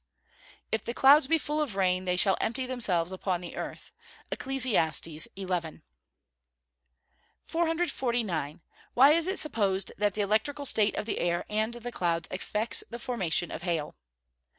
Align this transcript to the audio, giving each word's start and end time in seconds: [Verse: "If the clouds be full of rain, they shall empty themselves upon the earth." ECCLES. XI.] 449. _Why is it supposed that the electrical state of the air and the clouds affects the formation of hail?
[Verse: 0.01 0.69
"If 0.71 0.85
the 0.85 0.95
clouds 0.95 1.27
be 1.27 1.37
full 1.37 1.61
of 1.61 1.75
rain, 1.75 2.05
they 2.05 2.17
shall 2.17 2.35
empty 2.41 2.65
themselves 2.65 3.11
upon 3.11 3.39
the 3.39 3.55
earth." 3.55 3.93
ECCLES. 4.31 4.63
XI.] 5.37 5.81
449. 7.43 8.61
_Why 8.97 9.13
is 9.13 9.27
it 9.27 9.37
supposed 9.37 9.91
that 9.99 10.15
the 10.15 10.21
electrical 10.21 10.65
state 10.65 10.95
of 10.95 11.05
the 11.05 11.19
air 11.19 11.45
and 11.51 11.75
the 11.75 11.91
clouds 11.91 12.27
affects 12.31 12.83
the 12.89 12.97
formation 12.97 13.51
of 13.51 13.61
hail? 13.61 13.93